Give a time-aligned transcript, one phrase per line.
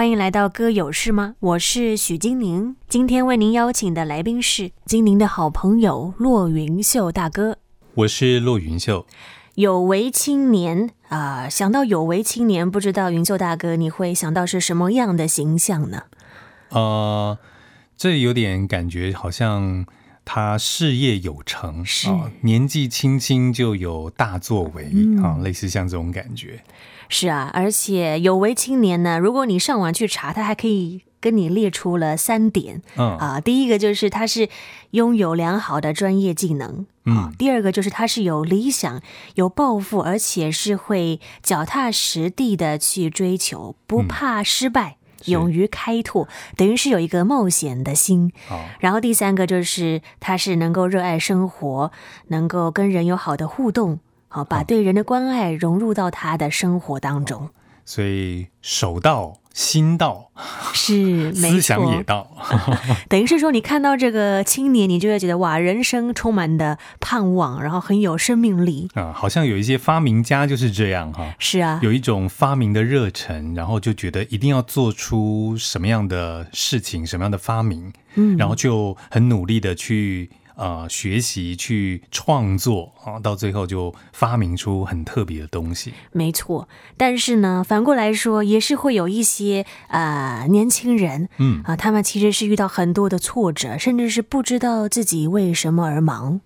[0.00, 1.34] 欢迎来到歌有事吗？
[1.40, 7.58] 我是许金宁，今天为您邀请的来宾是金宁的好朋友骆云秀大哥。
[7.92, 9.04] 我是骆云秀。
[9.56, 16.04] 有为青年啊、呃，想到有为青年，不知道云秀大哥你会想到是什么样的形象呢？
[16.70, 17.38] 呃，
[17.98, 19.84] 这有点感觉，好像
[20.24, 24.90] 他事业有成，是、呃、年纪轻轻就有大作为
[25.22, 26.64] 啊、类似像这种感觉。
[27.10, 32.80] 是啊，而且有为青年呢，如果你上网去查，他还可以跟你列出了三点。
[32.96, 34.48] 嗯啊，第一个就是他是
[34.92, 36.86] 拥有良好的专业技能。
[37.06, 39.02] 嗯，第二个就是他是有理想、
[39.34, 48.32] 有抱负，而且是会脚踏实地的去追求，不怕失败，嗯、勇于开拓，等于是有一个冒险的心。
[48.48, 51.90] 哦、然后第三个就是他是能够热爱生活，
[52.28, 53.98] 能够跟人有好的互动。
[54.32, 57.50] 好，把对人的关爱融入到他的生活当中，哦、
[57.84, 60.30] 所以手到心到，
[60.72, 62.30] 是思想也到，
[63.10, 68.88] 等于是说，你看到这个青年，你就会觉得哇，人生充满的盼望，然后很有生命力。
[68.94, 80.30] 啊、嗯，好像有一些发明家就是这样哈，是啊，有一种发明的热忱，然后就觉得一定要做出什么样的事情，什么样的发明，嗯，然后就很努力的去。
[80.60, 85.94] 呃，学习去创作啊，到最后就发明出很特别的东西。
[86.12, 96.42] 没错，但是呢，反过来说，也是会有一些呃年轻人，嗯啊，他们其实是遇到很多的挫折，甚至是不知道自己为什么而忙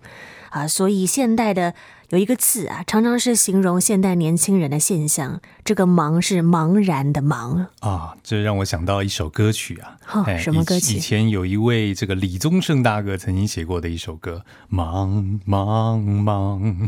[0.55, 1.73] 啊，所以现代的。
[2.09, 5.41] 有一个词啊，常常是形容现代年轻人的现象。
[5.63, 9.97] 这个“茫”是茫然的“茫”啊，这让我想到一首歌曲啊。
[10.13, 10.93] 哦，什么歌曲？
[10.97, 16.87] 以前有一位这个李宗盛大哥曾经写过的一首歌，“忙忙忙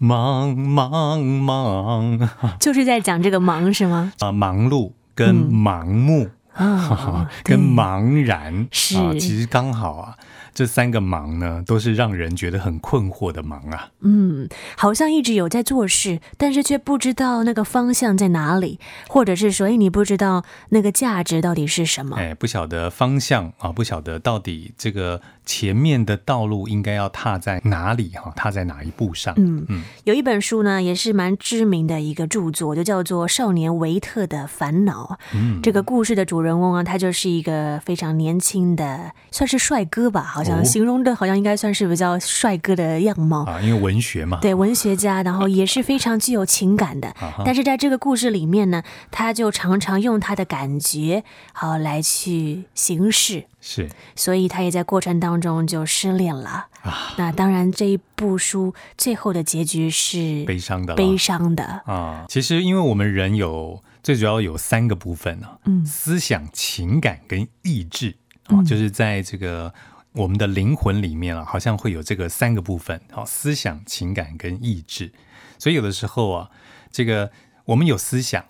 [0.00, 2.28] 忙忙忙”，
[2.58, 4.12] 就是在讲这个“忙”是吗？
[4.18, 10.16] 啊，忙碌跟盲目啊， 跟茫然是，其实刚好啊。
[10.58, 13.90] 这三个忙呢，都是让人觉得很困惑的忙啊。
[14.00, 22.16] 嗯，好像一直有在做事，但是却不知道那个方向在哪里，或者是说，哎，你不知道那个价值到底是什么？
[22.16, 29.32] 哎，不晓得方向啊，不晓得到底这个前面的道路应该要踏在哪里哈，踏在哪一步上？
[29.38, 35.16] 嗯嗯，有一本书呢，也是蛮知名的一个著作，就叫做《少年维特的烦恼》。
[35.34, 40.62] 嗯，这个故事的主人翁啊，他就是一个非常年轻的，算是帅哥吧，好像。
[40.62, 47.14] 形容的好像应该算是比较帅哥的样貌啊，因为文学嘛，对，文学家，然后也是非常具有情感的。
[47.42, 57.14] 但是在这个故事里面呢，他就常常用他的感觉好来去行事，是，所以他也在过程当中就失恋了啊。
[57.16, 62.24] 那当然，这一部书最后的结局是悲伤的，悲伤的啊。
[62.28, 69.72] 其实，因为我们人有最主要有三个部分呢，嗯，思想、情感跟意志啊，就是在这个。
[70.12, 75.12] 我们的灵魂里面啊，好像会有这个三个部分，好，思想、情感跟意志。
[75.58, 76.50] 所以有的时候啊，
[76.90, 77.30] 这个
[77.66, 78.44] 我们有思想，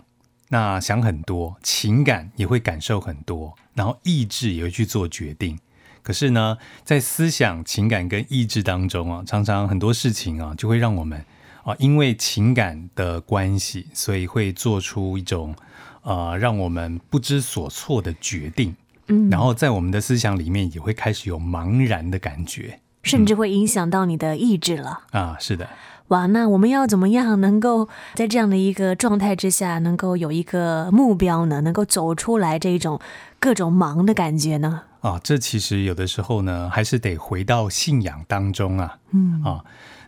[0.48, 5.59] 那想很多，情感也会感受很多，然后意志也会去做决定。
[6.03, 11.22] 可是呢，在思想、情感跟意志当中啊，常常很多事情啊，就会让我们
[11.64, 15.54] 啊，因为情感的关系，所以会做出一种
[16.03, 18.75] 呃，让我们不知所措的决定。
[19.08, 25.00] 嗯，然后在我们的思想里面也会开始有茫然的感觉，甚至会影响到你的意志了。
[25.12, 25.69] 嗯、啊，是的，
[26.08, 31.60] 哇，那我们要怎么样能够在这样的一个状态之下，能够有一个目标呢？
[31.60, 32.98] 能够走出来这种
[33.38, 34.82] 各种忙的感觉呢？
[35.00, 38.96] 啊，这其实有的时候呢，还是得回到信仰当中啊。
[39.12, 39.64] 嗯啊，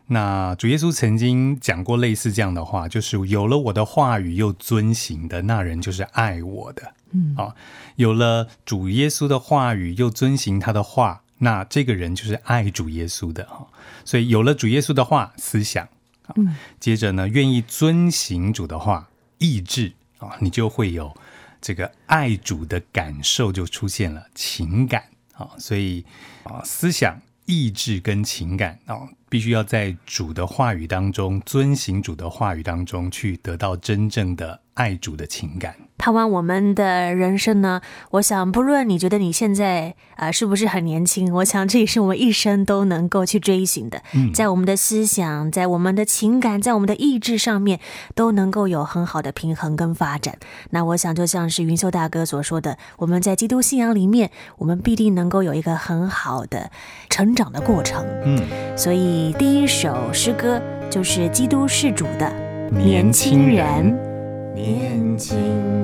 [0.07, 6.95] 那主耶稣曾经讲过类似这样的话，就是有了我的话语又遵行的那人，就是爱我的。
[7.13, 7.55] 嗯，啊，
[7.97, 13.67] 有了主耶稣的话语，又遵行他的话，那这个人就是爱主耶稣的哈。
[14.05, 15.89] 所以有了主耶稣的话，思想，
[16.37, 19.09] 嗯，接着呢，愿意遵行主的话，
[19.39, 21.15] 意志啊，你就会有
[21.61, 25.05] 这个爱主的感受，就出现了情感
[25.35, 25.51] 啊。
[25.59, 26.05] 所以
[26.45, 35.75] 啊，思想、意志跟情感啊，必须要在主的话语当中，遵行主的话语当中去得到真正的爱主的情感。
[35.99, 37.83] 盼望我们的人生呢，
[38.13, 44.01] 我想不论你觉得你现在啊、呃、是不是很年轻，我想这也是我们一生都能够去追寻的。
[44.15, 47.79] 嗯，在我们的思想、在我们的情感、在我们的意志上面，
[48.15, 50.39] 都能够有很好的平衡跟发展。
[50.71, 56.71] 那我想就像是云秀大哥所说的，我们在基督信仰里面，我们必定能够有一个很好的
[57.11, 58.03] 成长的过程。
[58.25, 58.43] 嗯，
[58.75, 62.33] 所以第一首诗歌就是基督是主的
[62.71, 64.10] 年轻人。
[64.55, 65.37] 年轻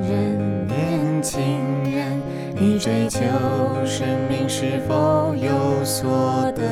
[0.03, 1.07] 人，年。
[1.23, 1.43] 轻
[1.91, 2.21] 人，
[2.55, 3.19] 你追求
[3.85, 6.63] 生命是否有所得？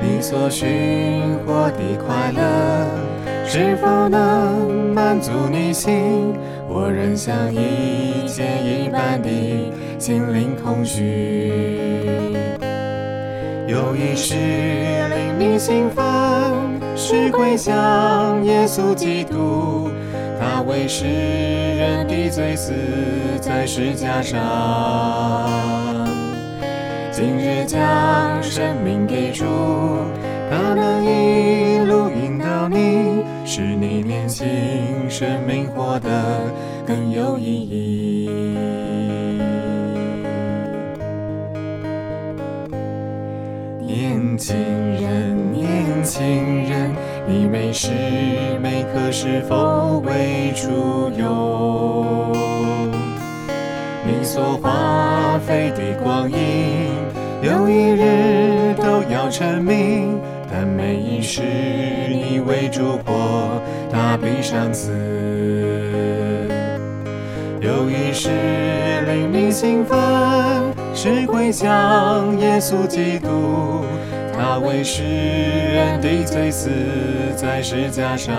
[0.00, 2.86] 你所寻获的快乐，
[3.44, 6.34] 是否能满足你心？
[6.70, 9.28] 我仍像以前一般的
[9.98, 11.52] 心灵空虚。
[13.66, 16.02] 有一事令你兴奋，
[17.06, 19.90] 是归向耶稣基督，
[20.40, 22.72] 他为世人的罪死
[23.42, 24.40] 在十架上。
[27.12, 29.44] 今日将生命给主，
[30.50, 34.46] 他能一路引导你，使你年轻
[35.06, 36.40] 生命活得
[36.86, 38.30] 更有意义。
[43.86, 45.53] 年轻人，
[46.04, 46.94] 情人，
[47.26, 47.88] 你每时
[48.62, 52.30] 每刻是否为主用？
[54.06, 56.36] 你所花费的光阴，
[57.42, 60.20] 有一日都要成名。
[60.52, 61.42] 但每一时
[62.10, 63.60] 你为主活，
[63.90, 64.92] 他必赏赐。
[67.60, 68.28] 有一事
[69.06, 69.98] 令你兴奋，
[70.94, 73.84] 是归向耶稣基督。
[74.36, 76.68] 他为世人的罪死
[77.36, 78.34] 在十架上，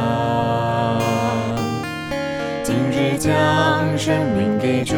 [2.63, 4.95] 今日将生命给主，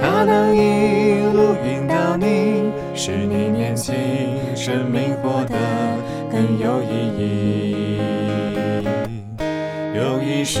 [0.00, 3.94] 他能一路引导你，使你年轻
[4.54, 5.56] 生命活得
[6.30, 6.86] 更有意
[7.18, 7.98] 义。
[9.94, 10.60] 有一事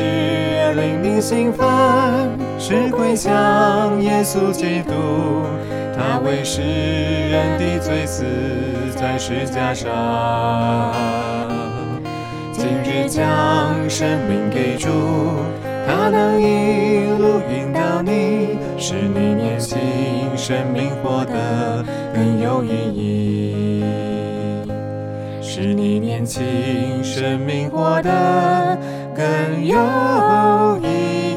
[0.74, 1.66] 令你兴奋，
[2.58, 4.92] 是归向耶稣基督。
[5.98, 8.24] 他为世人的罪死
[8.94, 10.94] 在十架上，
[12.52, 14.88] 今日将生命给主，
[15.84, 19.76] 他能一路引导你，使你年轻
[20.36, 21.84] 生命活得
[22.14, 23.84] 更有意义，
[25.42, 28.78] 使你年轻生命活得
[29.16, 30.86] 更有意
[31.24, 31.27] 义。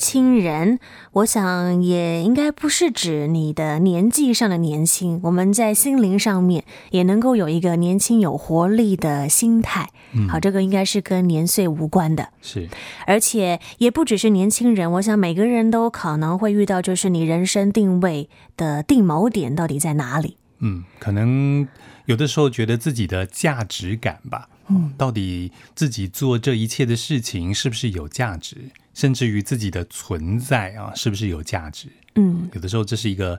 [0.00, 0.78] 轻人，
[1.12, 9.90] 我想也应该不是指你的年纪上的年轻，我们在心灵上面也能够有一个年轻有活力的心态。
[10.12, 12.30] 嗯，好，这个应该是跟年岁无关的。
[12.40, 12.66] 是，
[13.06, 20.38] 而且也不只是年轻人，我想每个人都可能会遇到，就是你人生定位的定锚点到底在哪里？
[20.60, 21.68] 嗯，可能
[22.06, 24.48] 有的时候觉得自己的价值感吧。
[24.68, 28.56] 嗯，到底自己做这一切的事情是不是有价值？
[28.94, 31.88] 甚至于自己的存在啊，是不是有价值？
[32.16, 33.34] 嗯，有的时候这是一个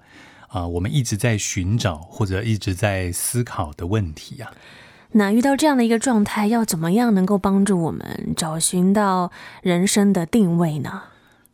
[0.48, 4.51] 啊、呃，我们一直在寻找或者一直在思考的问题啊。
[5.12, 9.30] 那遇到这样的一个状态，要怎么样能够帮助我们找寻到
[9.62, 11.03] 人生的定位呢？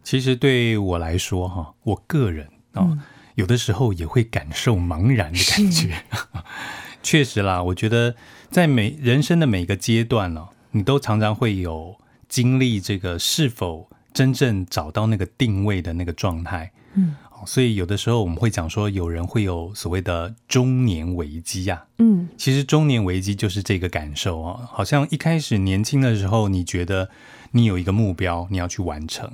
[0.03, 2.99] 其实对我来说，哈，我个人啊、
[3.33, 6.03] 有的时候也会感受茫然的感觉。
[7.01, 8.15] 确实啦，我觉得
[8.51, 11.97] 在每人生的每个阶段呢、哦，你都常常会有
[12.29, 13.89] 经历这个是否。
[14.13, 17.15] 真正找到那个定位的那个状态，嗯，
[17.45, 27.11] 所以有的时候我们会讲说，有人会有所谓的中年危机啊，嗯，其实中年危机就是这个感受啊，好像一开始年轻的时候，你觉得
[27.51, 29.31] 你有一个目标，你要去完成，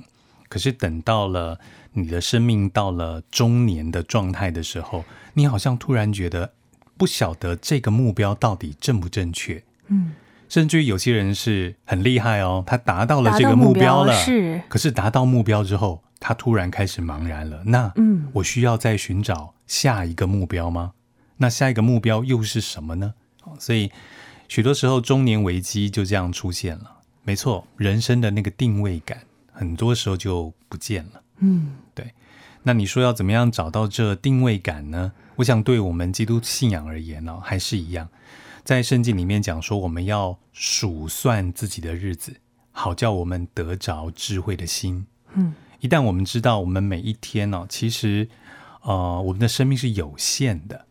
[0.50, 1.62] 可是等到了
[1.94, 6.52] 你的生命到了中年的状态的时候，你好像突然觉得
[6.98, 10.12] 不晓得这个目标到底正不正确，嗯。
[10.54, 14.62] 甚至于有些人是很厉害哦，他达到了这个目标了，标是。
[14.70, 17.64] 可是达到目标之后，他突然开始茫然了。
[17.66, 20.92] 那，嗯，我需要再寻找下一个目标吗？
[21.38, 23.16] 那下一个目标又是什么呢？
[23.58, 23.92] 所以，
[24.48, 27.00] 许多时候中年危机就这样出现了。
[27.24, 31.22] 没错，人生的那个定位感，很多时候就不见了。
[31.40, 32.14] 嗯，对。
[32.62, 35.14] 那你说要怎么样找到这定位感呢？
[35.38, 38.08] 我想，对我们基督信仰而言呢，还是一样。
[38.64, 42.38] 在圣经里面讲说，我们要数算自己的日子，
[42.72, 45.06] 好叫我们得着智慧的心。
[45.34, 48.30] 嗯，一旦我们知道我们每一天呢，其实，
[48.84, 50.86] 呃，我们的生命是有限的。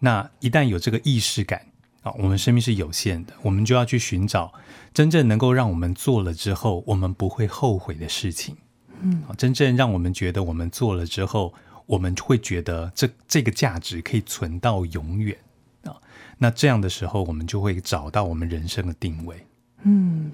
[0.00, 1.66] 那一旦有这个意识感
[2.02, 4.52] 啊，我们生命是有限的，我们就要去寻找
[4.92, 8.56] 真正能够让我们做了之后，我们不会后悔的事情。
[9.02, 11.54] 嗯，真正让我们觉得我们做了之后，
[11.86, 15.38] 我们会觉得这这个价值可以存到永远。
[16.38, 19.36] 那这样的时候，我们就会找到我们人生的定位。
[19.82, 20.30] 嗯，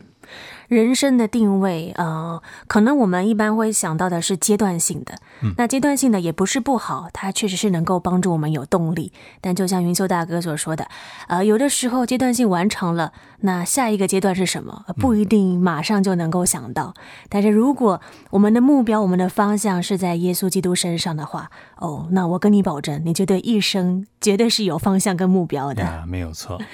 [0.69, 5.15] 人生的定位，呃，可能我们一般会想到的是阶段性的。
[5.43, 9.13] 嗯，那阶段性的也不是不好，它确实是能够帮助我们有动力。
[9.41, 10.87] 但就像云秀大哥所说的，
[11.27, 14.85] 呃，有的时候阶段性完成了，那下一个阶段是什么？
[14.99, 16.95] 不一定马上就能够想到。
[16.97, 25.85] 嗯，但是如果我们的目标、我们的方向是在耶稣基督身上的话，哦，那我跟你保证，你绝对一生绝对是有方向跟目标的。
[25.85, 26.61] 啊，没有错。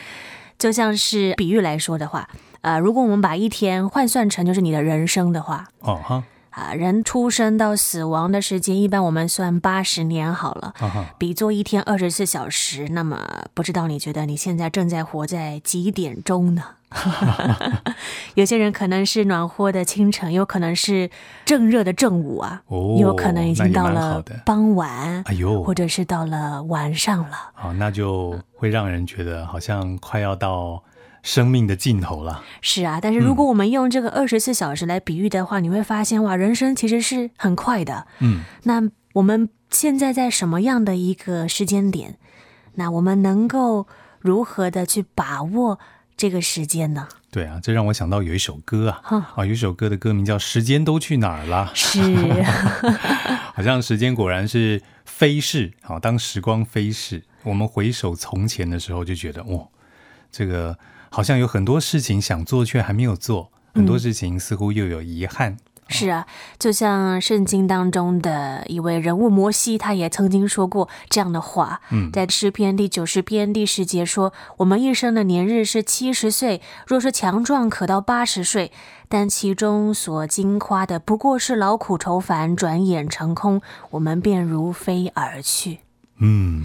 [0.58, 2.28] 就像是比喻来说的话。
[2.60, 10.75] 啊，如果我们把一天换算成就是你的人生的话，哦哈，啊，人出生到死亡的时间，一般我们算八十年好了，
[11.18, 12.88] 比作一天二十四小时。
[12.90, 16.62] 那么，不知道你觉得你现在正在活在几点钟呢？
[18.34, 21.10] 有些人可能是暖和的清晨，有可能是
[21.44, 27.36] 正热的正午啊，哦，有可能已经到了傍晚，哎呦，或者是到了晚上了。
[27.54, 30.82] 好，那就会让人觉得好像快要到。
[31.26, 38.06] 生命的尽头了，是啊，但是如果我们用这个二十四小时来比喻的话，嗯，你会发现哇，人生其实是很快的。
[38.21, 38.80] 嗯，那
[39.14, 42.16] 我们现在在什么样的一个时间点？
[42.76, 43.88] 那我们能够
[44.21, 45.80] 如何的去把握
[46.16, 47.09] 这个时间呢？
[47.33, 51.73] 对啊，这让我想到有一首歌啊，啊，有一首歌的歌名叫《时间都去哪儿了》。
[51.76, 52.00] 是，
[53.52, 55.73] 好像时间果然是飞逝。
[55.83, 59.66] 好，当时光飞逝，我们回首从前的时候，就觉得哇，
[60.30, 60.78] 这个。
[61.16, 65.52] 好像有很多事情想做却还没有做，很多事情似乎又有遗憾。
[65.52, 65.58] 嗯。
[65.88, 66.26] 是啊，
[66.58, 71.80] 就像圣经当中的一位人物摩西，他也曾经说过这样的话。
[71.90, 78.70] 嗯，在诗篇第九十篇第十节说：“我们一生的年日是七十岁，若是强壮，可到八十岁，
[79.08, 85.78] 但其中所经夸的不过是劳苦愁烦，转眼成空，我们便如飞而去。”
[86.20, 86.64] 嗯，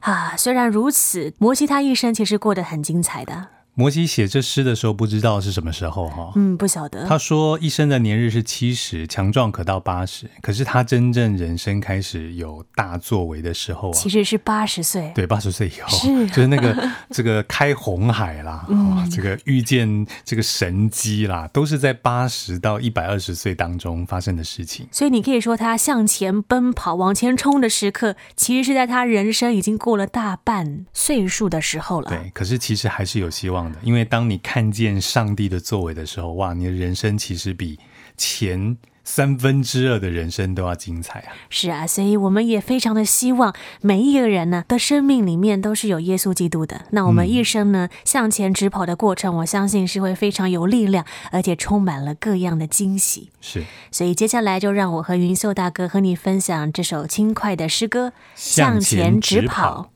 [0.00, 3.53] 啊，虽然如此，摩西他一生其实过得很精彩的。
[3.76, 6.32] 摩西写这诗的时候，不知道是什么时候哈。
[6.36, 7.04] 嗯，不晓得。
[7.06, 10.30] 他说一生的年日是七十，强壮可到八十。
[10.40, 15.10] 可是他真正人生开始有大作为的时候啊，其实是八十岁。
[15.12, 24.86] 对，八十岁以后，是 就是那个这个开红海啦，嗯，这个遇见这个神机啦，都是在八十到一百二十岁当中发生的事情。
[24.92, 32.08] 所以你可以说，他向前奔跑、往前冲的时刻，其实是在他人生已经过了大半岁数的时候了。
[32.08, 33.63] 对，可是其实还是有希望。
[33.82, 37.78] 因为当你看见上帝的作为的时候，哇，你的人生其实比
[38.16, 41.32] 前三分之二的人生都要精彩啊！
[41.50, 46.86] 是啊，所以我们也非常的希望每一个人呢的生命里面都是有耶稣基督的。
[46.90, 53.28] 那我们一生呢、嗯、向前直跑的过程，我相信是会非常有力量，而且充满了各样的惊喜。
[53.42, 59.90] 是，所以接下来就让我和云秀大哥和你分享这首轻快的诗歌《向前直跑》。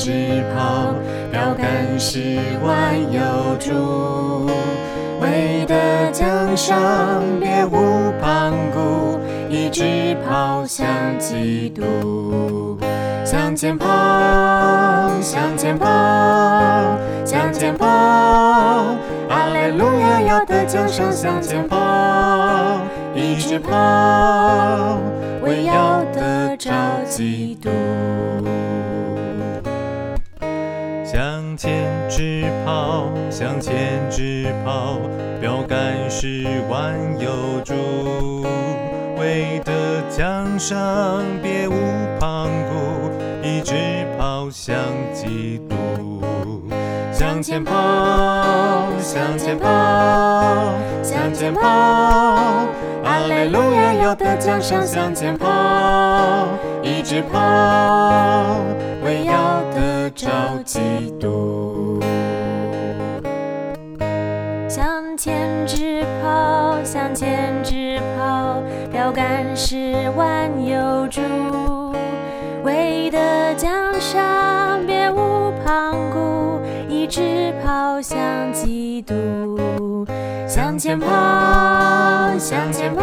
[0.00, 0.94] 前直跑，
[1.30, 3.20] 标杆是万有
[3.58, 4.46] 主，
[5.20, 6.78] 为得奖赏，
[7.38, 9.18] 别无旁骛，
[9.50, 10.86] 一直跑向
[11.18, 12.78] 基督。
[13.26, 13.86] 向前跑，
[15.20, 15.86] 向前跑，
[17.26, 17.86] 向前跑，
[19.28, 21.76] 阿利路亚，要得奖赏，向前跑，
[23.14, 24.96] 一直跑，
[25.42, 26.70] 为要得着
[27.06, 27.68] 基督。
[31.12, 34.96] 向前直跑，向前直跑，
[35.40, 38.46] 标杆是万有主，
[39.18, 39.72] 为得
[40.08, 41.74] 奖赏，别无
[42.20, 43.42] 旁骛。
[43.42, 43.74] 一直
[44.16, 44.76] 跑向
[45.12, 45.74] 基督，
[47.12, 47.74] 向前跑，
[49.00, 49.68] 向前跑，
[51.02, 51.60] 向前跑，
[53.02, 55.48] 阿利路亚，要得奖赏，向前跑，
[56.84, 58.54] 一直跑，
[60.20, 60.80] 得着基
[61.18, 61.98] 督。
[64.68, 68.62] 向前直跑，向前直跑，
[68.92, 71.20] 标杆是万有主。
[72.64, 78.18] 为得奖赏，别无旁骛，一直跑向
[78.52, 80.04] 基督。
[80.46, 81.08] 向前跑，
[82.38, 83.02] 向前跑，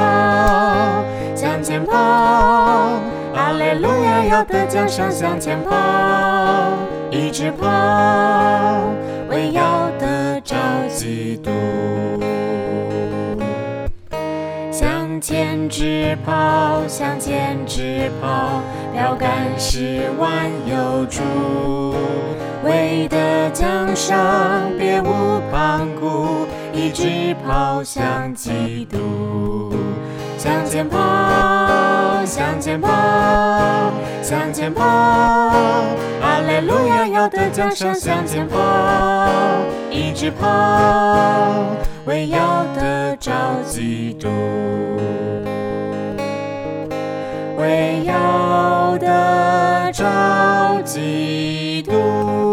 [1.35, 1.95] 向前跑，
[3.33, 5.75] 阿利路亚，要得奖赏，向前跑，
[7.17, 7.67] 一直跑，
[9.27, 10.55] 为要得着
[10.87, 11.49] 基督。
[14.71, 18.61] 向前直跑，向前直跑，
[18.93, 21.23] 标杆是万有主，
[22.63, 29.73] 为得奖赏，别无旁骛，一直跑向基督。
[30.37, 30.97] 向前跑，
[32.27, 32.89] 向前跑，
[34.21, 38.59] 向前跑，阿利路亚，要得奖赏，向前跑，
[39.89, 40.47] 一直跑，
[42.05, 43.31] 为要得着
[43.65, 44.27] 基督，
[47.57, 52.46] 为要得着基督。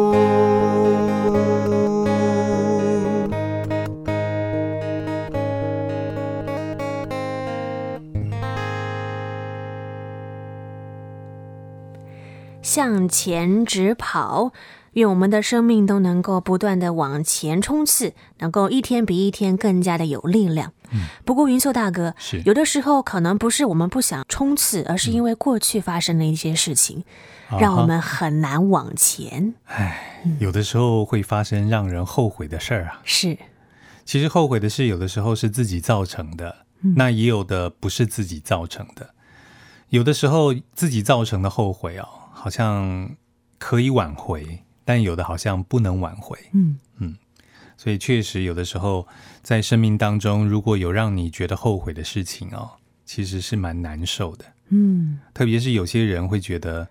[12.74, 14.52] 向前直跑，
[14.94, 20.72] 愿我们的生命都能够不断的往前冲刺，能够一天比一天更加的有力量。
[20.90, 27.04] 嗯，不过云秀大哥，是有的时候可能不是我们不想冲刺，而是因为过去发生的一些事情，
[27.52, 29.54] 嗯、让我们很难往前。
[29.66, 33.00] 唉，有的时候会发生让人后悔的事儿啊。
[33.04, 33.38] 是，
[34.04, 39.10] 其实后悔的事有的时候是自己造成的，嗯、那也有的不是自己造成的。
[39.90, 42.08] 有的时候自己造成的后悔哦。
[42.44, 43.16] 好像
[43.58, 46.38] 可以挽回，但有的好像不能挽回。
[46.52, 47.16] 嗯嗯，
[47.74, 49.08] 所以确实有的时候
[49.42, 52.72] 在生命当中，如果有让你觉得后悔的事情哦，
[53.06, 54.44] 其实是蛮难受的。
[54.68, 56.86] 嗯，特别是有些人会觉得，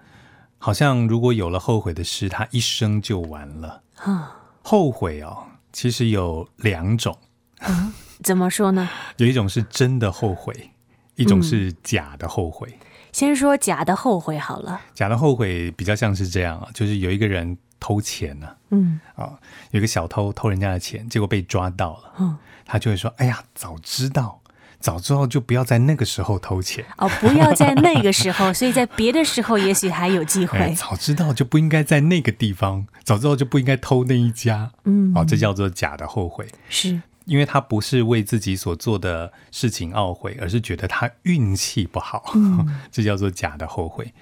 [0.58, 3.84] 好像如果有了后悔的事，他一生就完了。
[3.98, 5.38] 啊，后悔哦，
[5.72, 7.16] 其实有两种。
[7.60, 7.94] 啊，
[8.24, 8.90] 怎么说呢？
[9.18, 10.72] 有一种是真的后悔，
[11.14, 12.68] 一种是假的后悔。
[12.72, 14.82] 嗯先说假的后悔好了。
[14.94, 19.00] 假的后悔比较像是这样啊，就是有一个人偷钱呢，嗯。
[19.16, 19.32] 啊，
[19.72, 24.42] 有个小偷偷人家的钱，结果被抓到了，嗯，他就会说：“哎呀，早知道，
[24.80, 26.84] 早知道就不要在那个时候偷钱。
[26.98, 30.58] 哦，不要在那个时候，所以在别的时候也许还有机会。
[30.60, 44.14] 哎，早知道就不应该在那个地方，早知道就不应该偷那一家，嗯，哦，这叫做假的后悔，是。”因为他不是为自己所做的事情懊悔，而是觉得他运气不好，嗯、 这叫做假的后悔。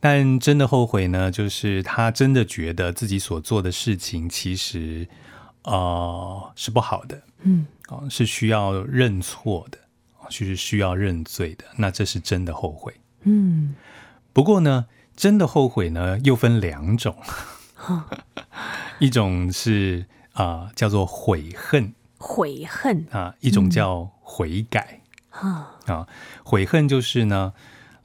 [0.00, 5.06] 但真的后悔呢，就是他真的觉得自己所做的事情其实，
[5.62, 9.78] 呃，是不好的，嗯，啊，是需要认错的，
[10.28, 11.64] 就是需要认罪的。
[11.76, 13.76] 那这是真的后悔，嗯。
[14.32, 17.16] 不过呢，真的后悔呢，又分两种，
[17.86, 18.04] 哦、
[18.98, 21.92] 一种是啊、呃，叫做悔恨。
[22.22, 23.04] 悔恨。
[23.10, 25.00] 啊，一种叫悔改、
[25.42, 26.06] 嗯、啊，
[26.44, 27.52] 悔恨就是呢，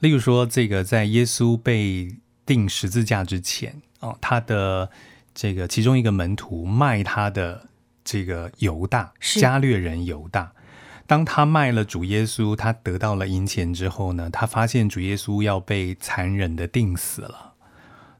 [0.00, 4.90] 例如说，这个在耶稣被钉十字架之前啊，他的
[5.34, 7.68] 这个其中一个门徒卖他的
[8.04, 10.52] 这个犹大，加略人犹大，
[11.06, 17.54] 当他卖了主耶稣，他得到了银钱之后呢，他发现主耶稣要被残忍的钉死了，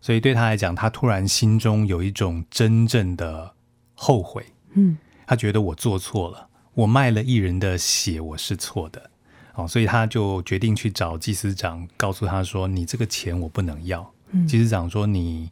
[0.00, 3.54] 所以对他来讲，他突然心中有一种真正的
[3.94, 4.96] 后悔，嗯。
[5.28, 9.10] 他觉得我做错了，我卖了艺人的血，我是错的，
[9.56, 14.10] 哦，所以他就决定去找祭司长，告诉他说：“你这个钱我不能要。
[14.30, 15.50] 嗯”祭司长说：“你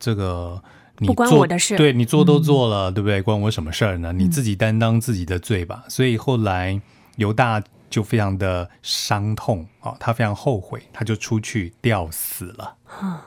[0.00, 0.62] 这个
[0.96, 3.20] 你做不关我的事，对你做都做了，嗯、对不对？
[3.20, 4.14] 关我什么事儿呢？
[4.14, 5.82] 你自己担当自己的罪吧。
[5.84, 6.80] 嗯”所以后来
[7.16, 12.76] 犹大就非常的伤痛啊、哦，他非常后悔，他就出去吊死了。
[13.02, 13.18] 嗯、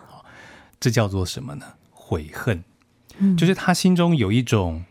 [0.79, 1.65] 这叫做什么呢？
[1.91, 2.63] 悔恨，
[3.19, 4.83] 嗯、就是他心中有一种。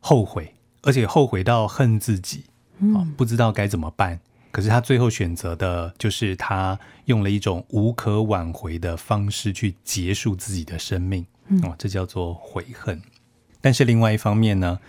[0.00, 2.44] 后悔，而且后悔到恨自己，
[2.78, 4.20] 嗯，不知道该怎么办。
[4.50, 11.26] 可是他最后选择的就是他用了一种无可挽回的方式去结束自己的生命，
[11.62, 13.00] 哦，这叫做悔恨。
[13.60, 14.80] 但是另外一方面呢，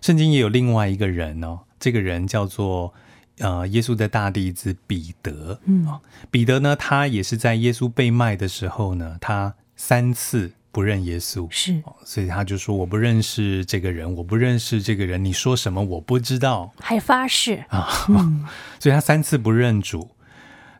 [0.00, 2.94] 圣经也有另外一个人哦，这个人叫做
[3.38, 5.86] 呃耶稣的大弟子彼得，嗯，
[6.30, 10.52] 彼得呢，他也是在耶稣被卖的时候呢，他三次。
[10.74, 15.24] 不认耶稣是，所以他就说：“我不认识这个人，我不认识这个人。
[15.24, 17.88] 你说什么我不知道。”还发誓啊！
[18.08, 18.44] 嗯、
[18.80, 20.10] 所以他三次不认主。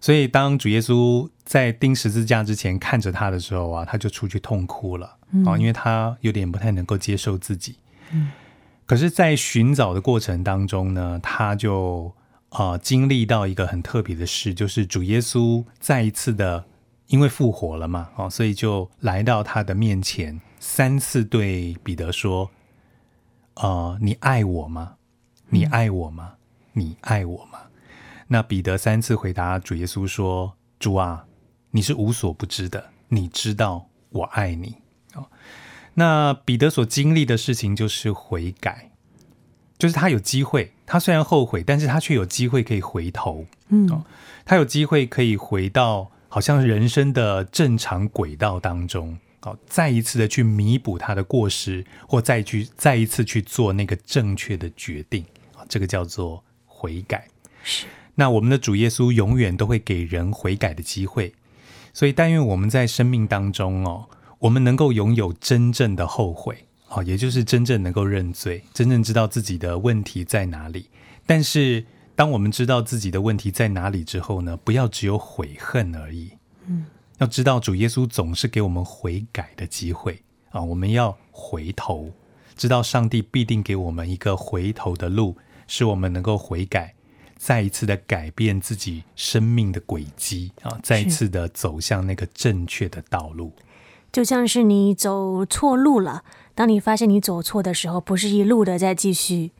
[0.00, 7.76] 所以当主耶稣在钉十字架之前看着他的时候啊，他就出去痛哭了啊，嗯、因为他有点不太能够接受自己。
[8.10, 8.32] 嗯、
[8.86, 12.12] 可是，在寻找的过程当中呢，他就
[12.48, 16.64] 啊、呃、经历到一个很特别的事，就是主耶稣再一次的。
[17.08, 22.50] 因为复活了嘛，哦，所以就来到他的面前，三次对彼得说
[23.56, 24.96] ：“呃，你爱我吗？
[25.50, 26.34] 你爱我吗？
[26.72, 27.58] 你爱我吗？”
[28.28, 31.26] 那彼得三次回答主耶稣说：“主啊，
[31.72, 34.76] 你是无所不知的，你知道我爱你。”
[35.14, 35.26] 哦，
[35.94, 38.90] 那彼得所经历的事情就是悔改，
[39.76, 44.04] 就是他有机会，他虽然后悔，但是他却有机会可以回头，嗯，哦，
[44.46, 46.10] 他有机会可以回到。
[46.34, 57.28] 好像人生的正常轨道当中，哦，再一次的去弥补他的过失，或再去再一次去做那个正确的决定，啊，这个叫做悔改。
[57.62, 57.86] 是。
[58.16, 61.32] 那我们的主耶稣永远都会给人悔改的机会，
[61.92, 64.08] 所以但愿我们在生命当中哦，
[64.40, 70.90] 我们能够拥有真正的后悔，好，也就是真正能够认罪，真正知道自己的问题在哪里。
[71.26, 71.84] 但是
[72.16, 76.30] 当我们知道自己的问题在哪里之后呢，不要只有悔恨而已，
[76.66, 76.86] 嗯，
[77.18, 82.12] 要知道主耶稣总是给我们悔改的机会啊，我们要回头，
[82.56, 86.94] 知道上帝必定给我们一个回头的路，使我们能够悔改。
[87.36, 93.52] 再一次的改变自己生命的轨迹啊，再一次的走向那个正确的道路。
[94.10, 96.22] 就像是你走错路了，
[96.54, 99.50] 当你发现你走错的时候，不是一路的在继续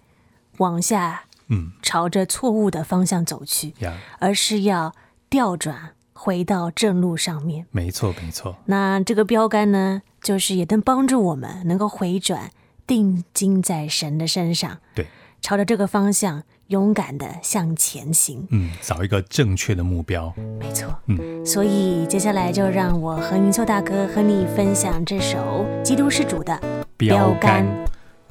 [0.58, 4.94] 往下，嗯，朝着错误的方向走去，嗯，而是要
[5.28, 7.66] 调转回到正路上面。
[7.70, 8.56] 没错，没错。
[8.66, 12.50] 那这个标杆呢，就是也能帮助我们能够回转，
[12.86, 15.06] 定睛在神的身上，对，
[15.40, 16.42] 朝着这个方向。
[16.68, 26.58] 勇敢的向前行，嗯，找一个正确的目标，没错，嗯，所以接下来就让我和云秋大哥和你分享这首《基督是主的
[26.96, 27.66] 标杆》。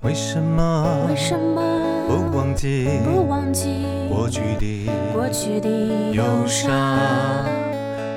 [0.01, 1.05] 为什么？
[1.07, 1.61] 为什么
[2.07, 2.87] 不忘记？
[3.03, 5.69] 不忘记过去的过去的
[6.11, 6.71] 忧伤？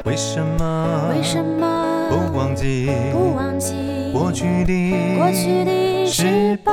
[0.05, 1.09] 为什么？
[1.11, 2.90] 为什么不忘记？
[3.12, 3.75] 不忘记
[4.12, 6.72] 过去的过去的失败？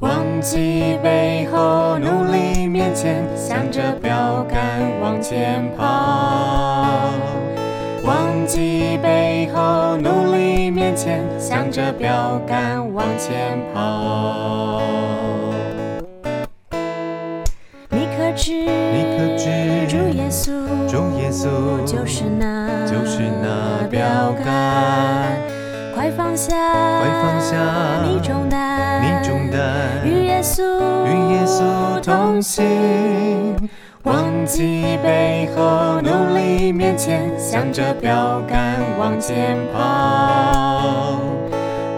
[0.00, 4.58] 忘记背后，努力面前，向着标杆
[5.00, 7.10] 往前跑。
[8.04, 14.80] 忘记背后，努力面前，向着标杆往前跑。
[20.50, 24.00] 稣，主耶稣就是那，就是那标
[24.44, 25.38] 杆。
[25.94, 26.56] 快放下，
[27.00, 27.56] 快放下
[28.04, 30.62] 你重担，你重担，与耶稣，
[31.06, 33.56] 与耶稣同行。
[34.04, 41.20] 忘记背后，努力面前，向着标杆往前跑。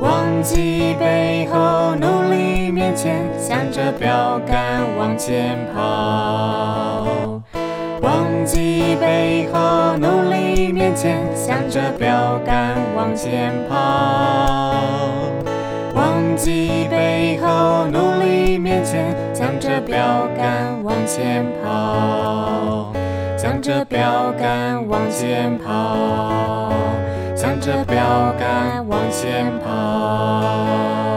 [0.01, 6.92] 忘记背后，努力面前，向着标杆往前跑。
[8.43, 14.75] 忘记背后，努力面前，向着标杆往前跑。
[15.95, 22.93] 忘记背后，努力面前，向着标杆往前跑。
[23.39, 26.73] 向着标杆往前跑，
[27.37, 27.95] 向着标
[28.37, 31.12] 杆往前跑。